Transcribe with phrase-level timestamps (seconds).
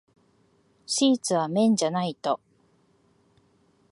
[0.87, 2.39] シーツは綿じゃないと。